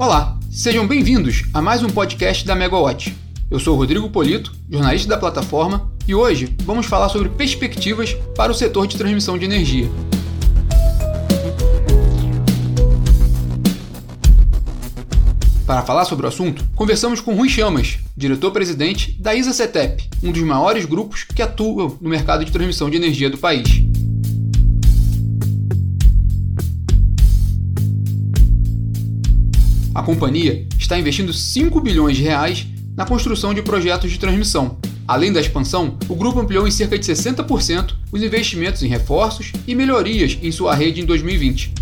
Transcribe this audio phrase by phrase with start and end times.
[0.00, 3.12] Olá, sejam bem-vindos a mais um podcast da Megawatt.
[3.50, 8.54] Eu sou Rodrigo Polito, jornalista da plataforma, e hoje vamos falar sobre perspectivas para o
[8.54, 9.90] setor de transmissão de energia.
[15.66, 20.84] Para falar sobre o assunto, conversamos com Rui Chamas, diretor-presidente da ISA-CETEP, um dos maiores
[20.84, 23.87] grupos que atuam no mercado de transmissão de energia do país.
[29.98, 34.78] A companhia está investindo 5 bilhões de reais na construção de projetos de transmissão.
[35.08, 39.74] Além da expansão, o grupo ampliou em cerca de 60% os investimentos em reforços e
[39.74, 41.74] melhorias em sua rede em 2020.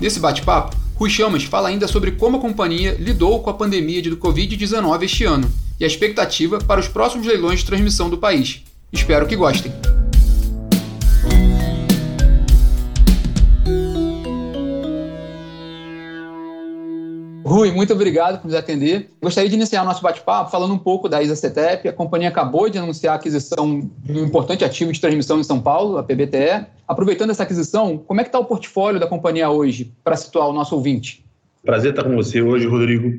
[0.00, 4.12] Nesse bate-papo, Rui Chamas fala ainda sobre como a companhia lidou com a pandemia de
[4.12, 8.62] Covid-19 este ano e a expectativa para os próximos leilões de transmissão do país.
[8.92, 9.70] Espero que gostem.
[17.48, 19.08] Rui, muito obrigado por nos atender.
[19.22, 21.88] Gostaria de iniciar nosso bate-papo falando um pouco da ISA-CETEP.
[21.88, 25.58] A companhia acabou de anunciar a aquisição de um importante ativo de transmissão em São
[25.58, 26.66] Paulo, a PBTE.
[26.86, 30.52] Aproveitando essa aquisição, como é que está o portfólio da companhia hoje, para situar o
[30.52, 31.24] nosso ouvinte?
[31.64, 33.18] Prazer estar com você hoje, Rodrigo.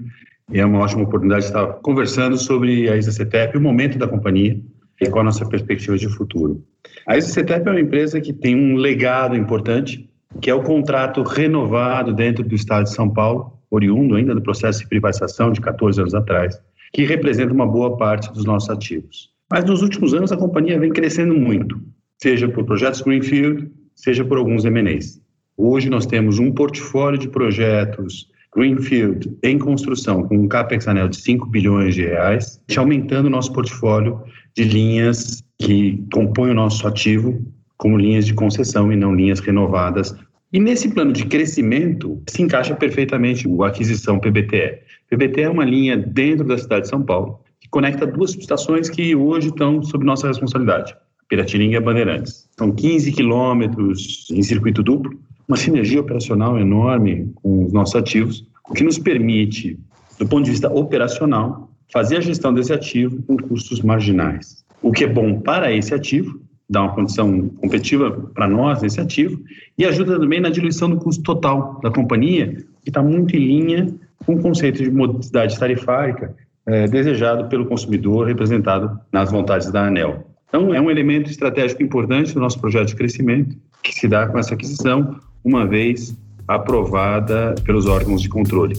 [0.52, 4.62] E é uma ótima oportunidade de estar conversando sobre a ISA-CETEP, o momento da companhia
[5.02, 6.64] e qual a nossa perspectiva de futuro.
[7.08, 10.08] A ISA-CETEP é uma empresa que tem um legado importante,
[10.40, 14.80] que é o contrato renovado dentro do Estado de São Paulo, oriundo ainda do processo
[14.80, 16.60] de privatização de 14 anos atrás,
[16.94, 19.30] que representa uma boa parte dos nossos ativos.
[19.52, 21.80] Mas nos últimos anos a companhia vem crescendo muito,
[22.22, 25.22] seja por projetos Greenfield, seja por alguns M&As.
[25.58, 31.18] Hoje nós temos um portfólio de projetos Greenfield em construção com um capex anel de
[31.18, 34.22] 5 bilhões de reais, aumentando o nosso portfólio
[34.56, 37.40] de linhas que compõem o nosso ativo
[37.78, 40.16] como linhas de concessão e não linhas renovadas
[40.52, 44.80] e nesse plano de crescimento se encaixa perfeitamente a aquisição PBTE.
[45.10, 49.16] PBTE é uma linha dentro da cidade de São Paulo que conecta duas subestações que
[49.16, 50.96] hoje estão sob nossa responsabilidade,
[51.28, 52.50] Piratininga e Bandeirantes.
[52.58, 58.74] São 15 quilômetros em circuito duplo, uma sinergia operacional enorme com os nossos ativos, o
[58.74, 59.78] que nos permite,
[60.18, 64.64] do ponto de vista operacional, fazer a gestão desse ativo com custos marginais.
[64.82, 69.42] O que é bom para esse ativo dá uma condição competitiva para nós nesse ativo
[69.78, 73.94] e ajuda também na diluição do custo total da companhia, que está muito em linha
[74.26, 76.36] com o conceito de modicidade tarifária
[76.66, 80.26] é, desejado pelo consumidor, representado nas vontades da ANEL.
[80.48, 84.38] Então, é um elemento estratégico importante do nosso projeto de crescimento, que se dá com
[84.38, 86.16] essa aquisição, uma vez
[86.48, 88.76] aprovada pelos órgãos de controle.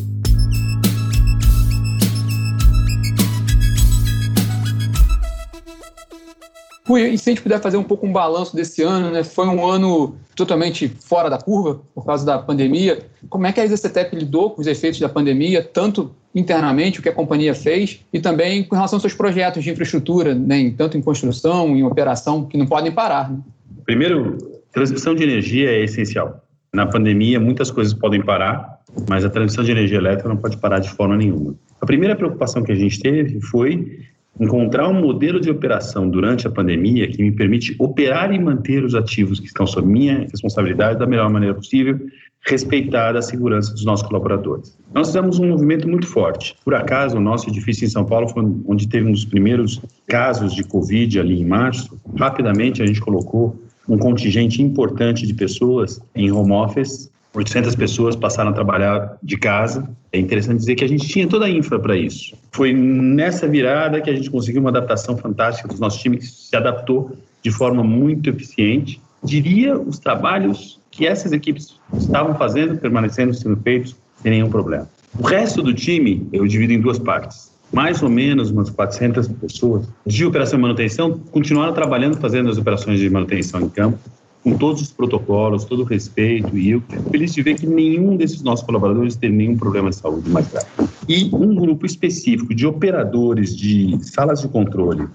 [6.99, 9.23] E se a gente puder fazer um pouco um balanço desse ano, né?
[9.23, 13.01] Foi um ano totalmente fora da curva por causa da pandemia.
[13.29, 17.09] Como é que a ISCTEP lidou com os efeitos da pandemia, tanto internamente, o que
[17.09, 20.73] a companhia fez, e também com relação aos seus projetos de infraestrutura, né?
[20.77, 23.31] tanto em construção, em operação, que não podem parar.
[23.31, 23.39] Né?
[23.85, 24.39] Primeiro,
[24.73, 26.45] transmissão de energia é essencial.
[26.73, 28.79] Na pandemia, muitas coisas podem parar,
[29.09, 31.55] mas a transmissão de energia elétrica não pode parar de forma nenhuma.
[31.81, 33.99] A primeira preocupação que a gente teve foi
[34.41, 38.95] encontrar um modelo de operação durante a pandemia que me permite operar e manter os
[38.95, 42.01] ativos que estão sob minha responsabilidade da melhor maneira possível,
[42.47, 44.79] respeitar a segurança dos nossos colaboradores.
[44.95, 46.57] Nós fizemos um movimento muito forte.
[46.65, 49.79] Por acaso, o nosso edifício em São Paulo foi onde teve um dos primeiros
[50.09, 52.01] casos de Covid ali em março.
[52.17, 58.51] Rapidamente a gente colocou um contingente importante de pessoas em home office 800 pessoas passaram
[58.51, 59.89] a trabalhar de casa.
[60.13, 62.37] É interessante dizer que a gente tinha toda a infra para isso.
[62.51, 66.57] Foi nessa virada que a gente conseguiu uma adaptação fantástica dos nossos times, que se
[66.57, 69.01] adaptou de forma muito eficiente.
[69.23, 74.89] Diria os trabalhos que essas equipes estavam fazendo, permanecendo sendo feitos sem nenhum problema.
[75.19, 77.51] O resto do time eu divido em duas partes.
[77.73, 82.99] Mais ou menos umas 400 pessoas de operação e manutenção continuaram trabalhando, fazendo as operações
[82.99, 83.99] de manutenção em campo
[84.43, 88.43] com todos os protocolos, todo o respeito, e eu feliz de ver que nenhum desses
[88.43, 90.67] nossos colaboradores teve nenhum problema de saúde mais grave.
[91.09, 95.07] E um grupo específico de operadores de salas de controle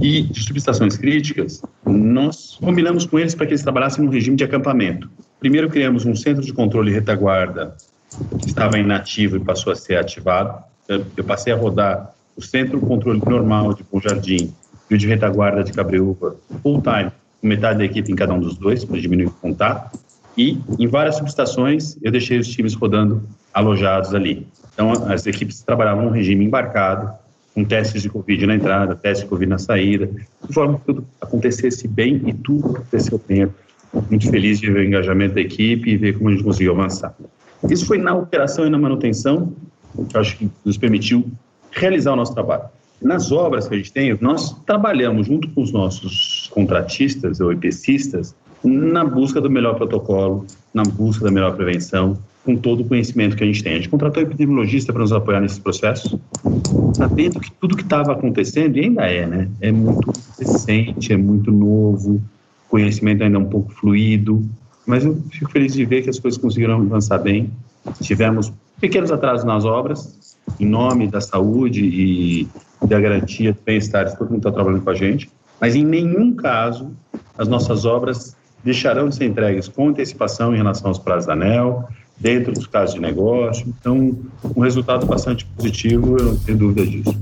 [0.00, 4.44] e de subestações críticas, nós combinamos com eles para que eles trabalhassem no regime de
[4.44, 5.10] acampamento.
[5.40, 7.76] Primeiro criamos um centro de controle retaguarda
[8.40, 10.62] que estava inativo e passou a ser ativado.
[10.88, 14.52] Eu passei a rodar o centro de controle normal de Bom Jardim
[14.90, 17.12] e o de retaguarda de Cabreúva full time
[17.42, 19.98] metade da equipe em cada um dos dois, para diminuir o contato.
[20.36, 24.46] E em várias subestações eu deixei os times rodando alojados ali.
[24.72, 27.12] Então as equipes trabalhavam no regime embarcado
[27.54, 30.08] com testes de Covid na entrada, testes de Covid na saída,
[30.46, 33.48] de forma que tudo acontecesse bem e tudo aconteceu bem.
[34.08, 37.16] Muito feliz de ver o engajamento da equipe e ver como a gente conseguiu avançar.
[37.68, 39.52] Isso foi na operação e na manutenção,
[40.08, 41.26] que eu acho que nos permitiu
[41.72, 42.64] realizar o nosso trabalho.
[43.02, 48.34] Nas obras que a gente tem, nós trabalhamos junto com os nossos contratistas ou EPCistas
[48.64, 50.44] na busca do melhor protocolo,
[50.74, 53.74] na busca da melhor prevenção, com todo o conhecimento que a gente tem.
[53.74, 56.16] A gente contratou epidemiologista para nos apoiar nesses processos,
[56.94, 59.48] sabendo que tudo que estava acontecendo, e ainda é, né?
[59.60, 62.20] É muito recente, é muito novo,
[62.68, 64.44] conhecimento ainda é um pouco fluido,
[64.84, 67.52] mas eu fico feliz de ver que as coisas conseguiram avançar bem.
[68.02, 72.48] Tivemos pequenos atrasos nas obras, em nome da saúde e
[72.84, 75.84] da garantia do bem-estar de todo mundo que está trabalhando com a gente, mas em
[75.84, 76.92] nenhum caso
[77.36, 81.88] as nossas obras deixarão de ser entregues com antecipação em relação aos prazos da ANEL,
[82.18, 83.66] dentro dos casos de negócio.
[83.68, 84.18] Então,
[84.56, 87.16] um resultado bastante positivo, eu não tenho dúvida disso.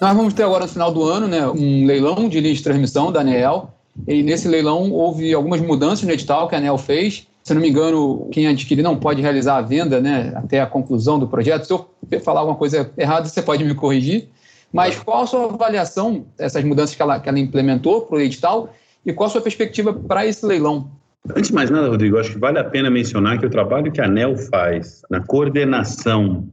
[0.00, 3.12] Nós vamos ter agora no final do ano né, um leilão de linha de transmissão
[3.12, 3.72] da ANEL.
[4.08, 7.28] E nesse leilão houve algumas mudanças no edital que a ANEL fez.
[7.42, 11.18] Se não me engano, quem adquirir não pode realizar a venda né, até a conclusão
[11.18, 11.64] do projeto.
[11.64, 14.28] Se eu falar alguma coisa errada, você pode me corrigir.
[14.72, 18.72] Mas qual a sua avaliação dessas mudanças que ela, que ela implementou para o edital
[19.04, 20.90] e qual a sua perspectiva para esse leilão?
[21.30, 24.00] Antes de mais nada, Rodrigo, acho que vale a pena mencionar que o trabalho que
[24.00, 26.48] a ANEL faz na coordenação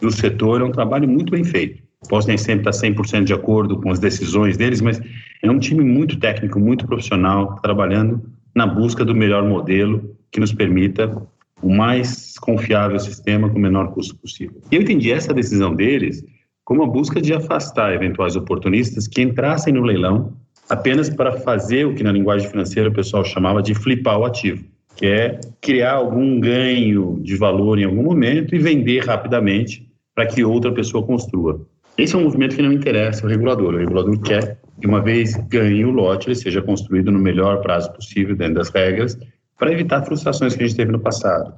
[0.00, 1.82] do setor é um trabalho muito bem feito.
[2.08, 5.00] Posso nem sempre estar 100% de acordo com as decisões deles, mas
[5.42, 8.20] é um time muito técnico, muito profissional, trabalhando
[8.54, 11.14] na busca do melhor modelo que nos permita
[11.62, 14.60] o mais confiável sistema com o menor custo possível.
[14.72, 16.24] E eu entendi essa decisão deles
[16.64, 20.32] como a busca de afastar eventuais oportunistas que entrassem no leilão
[20.68, 24.64] apenas para fazer o que na linguagem financeira o pessoal chamava de flipar o ativo,
[24.96, 30.42] que é criar algum ganho de valor em algum momento e vender rapidamente para que
[30.44, 31.60] outra pessoa construa.
[31.98, 33.74] Esse é um movimento que não interessa ao regulador.
[33.74, 37.92] O regulador quer que, uma vez ganhe o lote, ele seja construído no melhor prazo
[37.92, 39.18] possível, dentro das regras,
[39.58, 41.54] para evitar frustrações que a gente teve no passado.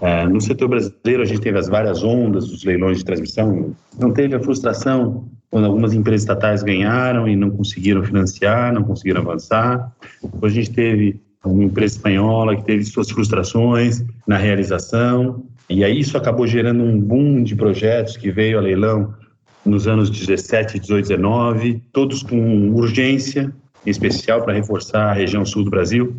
[0.00, 3.74] É, no setor brasileiro, a gente teve as várias ondas dos leilões de transmissão.
[3.98, 9.22] Não teve a frustração quando algumas empresas estatais ganharam e não conseguiram financiar, não conseguiram
[9.22, 9.92] avançar.
[10.22, 15.44] Depois a gente teve uma empresa espanhola que teve suas frustrações na realização.
[15.70, 19.14] E aí isso acabou gerando um boom de projetos que veio a leilão
[19.64, 23.52] nos anos 17, 18, 19, todos com urgência,
[23.84, 26.16] em especial para reforçar a região sul do Brasil.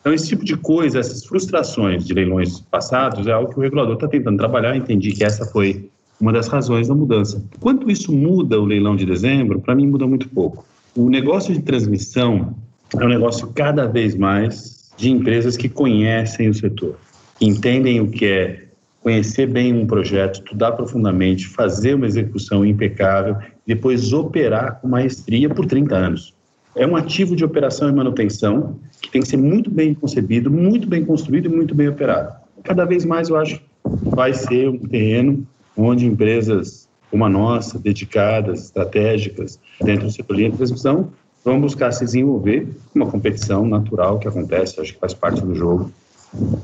[0.00, 3.94] Então, esse tipo de coisa, essas frustrações de leilões passados, é algo que o regulador
[3.94, 4.74] está tentando trabalhar.
[4.74, 7.42] Entendi que essa foi uma das razões da mudança.
[7.60, 10.64] Quanto isso muda o leilão de dezembro, para mim muda muito pouco.
[10.96, 12.54] O negócio de transmissão
[12.98, 16.96] é um negócio cada vez mais de empresas que conhecem o setor,
[17.38, 18.64] que entendem o que é
[19.02, 23.36] conhecer bem um projeto, estudar profundamente, fazer uma execução impecável,
[23.66, 26.34] depois operar com maestria por 30 anos.
[26.74, 30.88] É um ativo de operação e manutenção que tem que ser muito bem concebido, muito
[30.88, 32.32] bem construído e muito bem operado.
[32.62, 33.64] Cada vez mais eu acho que
[34.02, 35.46] vai ser um terreno
[35.76, 41.10] onde empresas como a nossa, dedicadas, estratégicas, dentro do setor de transmissão,
[41.44, 45.90] vão buscar se desenvolver uma competição natural que acontece, acho que faz parte do jogo.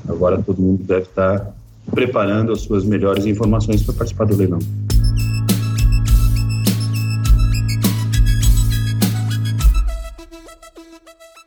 [0.07, 1.53] Agora todo mundo deve estar
[1.91, 4.59] preparando as suas melhores informações para participar do leilão.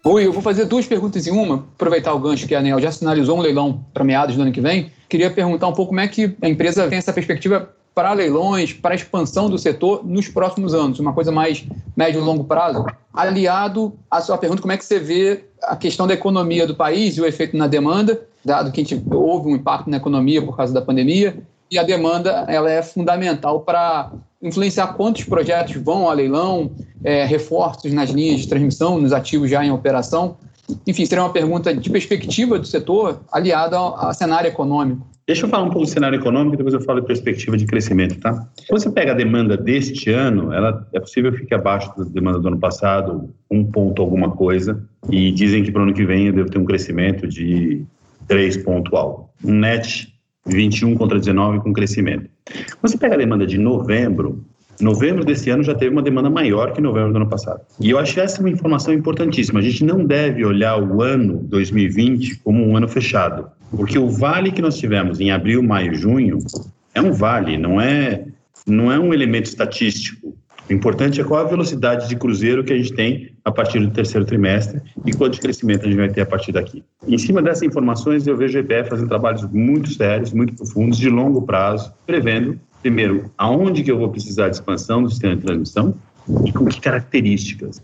[0.03, 2.91] Rui, eu vou fazer duas perguntas em uma, aproveitar o gancho que a ANEL já
[2.91, 4.91] sinalizou um leilão para meados do ano que vem.
[5.09, 8.95] Queria perguntar um pouco como é que a empresa tem essa perspectiva para leilões, para
[8.95, 12.87] expansão do setor nos próximos anos, uma coisa mais médio e longo prazo.
[13.13, 17.19] Aliado à sua pergunta, como é que você vê a questão da economia do país
[17.19, 20.57] e o efeito na demanda, dado que a gente, houve um impacto na economia por
[20.57, 24.13] causa da pandemia, e a demanda ela é fundamental para
[24.43, 26.73] influenciar quantos projetos vão a leilão,
[27.05, 30.37] é, reforços nas linhas de transmissão, nos ativos já em operação.
[30.87, 35.07] Enfim, seria uma pergunta de perspectiva do setor aliada ao, cenário econômico.
[35.27, 38.19] Deixa eu falar um pouco do cenário econômico, depois eu falo de perspectiva de crescimento,
[38.19, 38.49] tá?
[38.69, 42.49] Quando você pega a demanda deste ano, ela é possível ficar abaixo da demanda do
[42.49, 46.33] ano passado, um ponto alguma coisa, e dizem que para o ano que vem eu
[46.33, 47.85] devo ter um crescimento de
[48.27, 49.31] 3 ponto algo.
[49.45, 50.13] Um net
[50.47, 52.29] 21 contra 19 com crescimento.
[52.83, 54.45] Você pega a demanda de novembro,
[54.81, 57.61] novembro desse ano já teve uma demanda maior que novembro do ano passado.
[57.81, 59.61] E eu acho essa uma informação importantíssima.
[59.61, 64.51] A gente não deve olhar o ano 2020 como um ano fechado, porque o vale
[64.51, 66.39] que nós tivemos em abril, maio, junho
[66.95, 68.25] é um vale, não é
[68.67, 70.35] não é um elemento estatístico.
[70.69, 73.91] O importante é qual a velocidade de cruzeiro que a gente tem a partir do
[73.91, 76.85] terceiro trimestre e quanto de crescimento a gente vai ter a partir daqui.
[77.07, 81.09] Em cima dessas informações, eu vejo o EPE fazendo trabalhos muito sérios, muito profundos, de
[81.09, 85.95] longo prazo, prevendo, primeiro, aonde que eu vou precisar de expansão do sistema de transmissão
[86.45, 87.83] e com que características.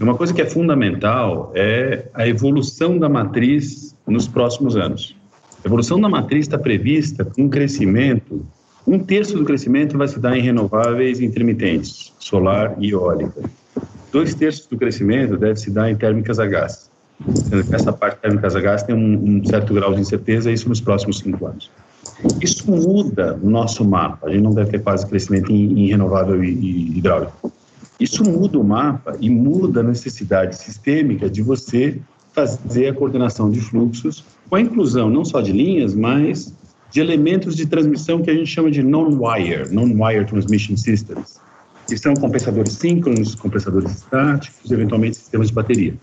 [0.00, 5.16] Uma coisa que é fundamental é a evolução da matriz nos próximos anos.
[5.64, 8.44] A evolução da matriz está prevista com um crescimento
[8.86, 13.42] um terço do crescimento vai se dar em renováveis intermitentes, solar e eólica.
[14.12, 16.90] Dois terços do crescimento deve se dar em térmicas a gás.
[17.72, 21.18] Essa parte térmicas a gás tem um, um certo grau de incerteza, isso nos próximos
[21.18, 21.70] cinco anos.
[22.40, 24.26] Isso muda o nosso mapa.
[24.26, 27.50] A gente não deve ter quase crescimento em, em renovável e, e hidráulico.
[27.98, 31.98] Isso muda o mapa e muda a necessidade sistêmica de você
[32.32, 36.52] fazer a coordenação de fluxos com a inclusão não só de linhas, mas
[36.90, 41.40] de elementos de transmissão que a gente chama de non-wire, non-wire transmission systems,
[41.98, 45.94] são compensadores síncronos, compensadores estáticos, eventualmente sistemas de bateria.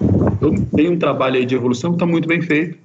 [0.00, 2.78] Então, tem um trabalho aí de evolução que está muito bem feito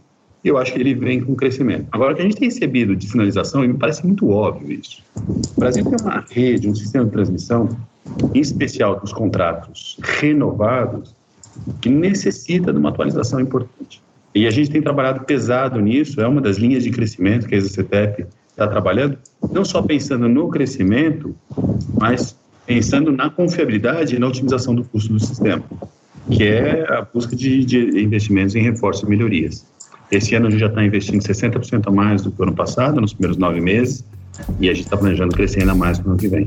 [0.43, 1.87] e eu acho que ele vem com crescimento.
[1.91, 5.03] Agora, o que a gente tem recebido de finalização, e me parece muito óbvio isso,
[5.15, 7.69] o Brasil tem uma rede, um sistema de transmissão,
[8.33, 11.13] em especial dos contratos renovados,
[11.81, 14.01] que necessita de uma atualização importante.
[14.33, 17.57] E a gente tem trabalhado pesado nisso, é uma das linhas de crescimento que a
[17.57, 19.17] ExaCTEP está trabalhando,
[19.51, 21.35] não só pensando no crescimento,
[21.99, 22.37] mas
[22.69, 25.63] pensando na confiabilidade e na otimização do custo do sistema,
[26.29, 29.65] que é a busca de, de investimentos em reforço e melhorias.
[30.11, 33.01] Esse ano a gente já está investindo 60% a mais do que o ano passado,
[33.01, 34.05] nos primeiros nove meses,
[34.59, 36.45] e a gente está planejando crescer ainda mais no ano que vem.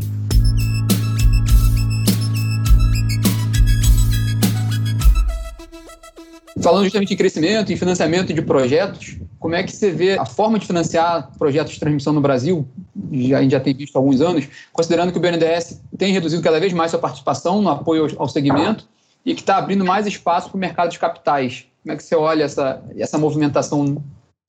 [6.62, 10.60] Falando justamente em crescimento e financiamento de projetos, como é que você vê a forma
[10.60, 12.68] de financiar projetos de transmissão no Brasil?
[13.10, 16.40] Já, a gente já tem visto há alguns anos, considerando que o BNDES tem reduzido
[16.40, 18.86] cada vez mais sua participação no apoio ao, ao segmento
[19.26, 21.66] e que está abrindo mais espaço para o mercado de capitais.
[21.82, 24.00] Como é que você olha essa, essa movimentação?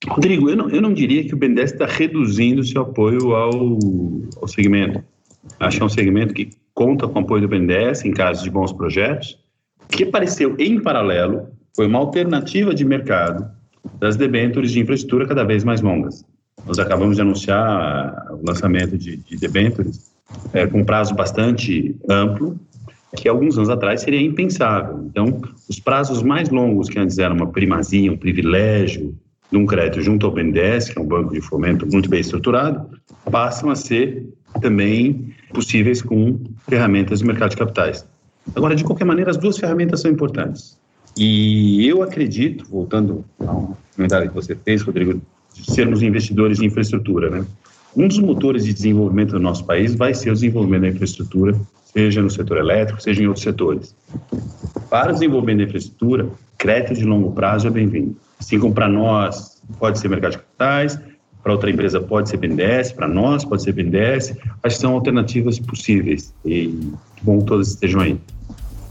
[0.07, 3.79] Rodrigo, eu não, eu não diria que o BNDES está reduzindo seu apoio ao,
[4.39, 5.03] ao segmento.
[5.59, 8.51] Acho que é um segmento que conta com o apoio do BNDES em casos de
[8.51, 9.39] bons projetos,
[9.89, 13.49] que apareceu em paralelo foi uma alternativa de mercado
[13.99, 16.23] das debêntures de infraestrutura cada vez mais longas.
[16.65, 20.11] Nós acabamos de anunciar o lançamento de, de debêntures
[20.53, 22.59] é, com prazo bastante amplo,
[23.15, 25.05] que alguns anos atrás seria impensável.
[25.05, 29.15] Então, os prazos mais longos, que antes eram uma primazia, um privilégio
[29.51, 32.89] de um crédito junto ao BNDES, que é um banco de fomento muito bem estruturado,
[33.29, 34.25] passam a ser
[34.61, 38.07] também possíveis com ferramentas do mercado de capitais.
[38.55, 40.77] Agora, de qualquer maneira, as duas ferramentas são importantes.
[41.15, 45.21] E eu acredito, voltando ao comentário que você fez, Rodrigo,
[45.53, 47.45] de sermos investidores em infraestrutura, né?
[47.95, 51.55] Um dos motores de desenvolvimento do nosso país vai ser o desenvolvimento da infraestrutura,
[51.85, 53.95] seja no setor elétrico, seja em outros setores.
[54.89, 56.27] Para o desenvolvimento da infraestrutura,
[56.57, 58.17] crédito de longo prazo é bem-vindo.
[58.39, 60.99] Assim como para nós pode ser mercado de capitais,
[61.43, 66.33] para outra empresa pode ser BNDES, para nós pode ser BNDES, que são alternativas possíveis
[66.43, 66.67] e
[67.15, 68.17] que bom que todas estejam aí.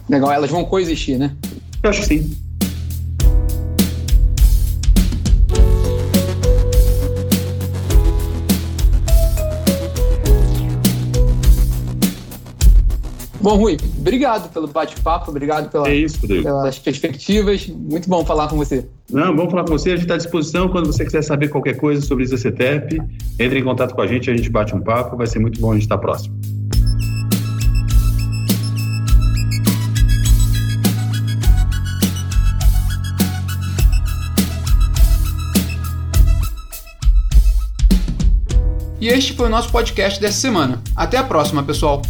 [0.08, 1.34] Legal, elas vão coexistir, né?
[1.82, 2.42] Eu acho que sim.
[13.40, 17.66] Bom, Rui, obrigado pelo bate-papo, obrigado pela, é isso, pelas perspectivas.
[17.66, 18.86] Muito bom falar com você.
[19.10, 19.90] Não, vamos falar com você.
[19.90, 20.68] A gente está à disposição.
[20.68, 23.02] Quando você quiser saber qualquer coisa sobre o ICTEP,
[23.40, 25.16] entre em contato com a gente, a gente bate um papo.
[25.16, 26.38] Vai ser muito bom a gente estar próximo.
[39.02, 40.80] E este foi o nosso podcast dessa semana.
[40.94, 42.00] Até a próxima, pessoal!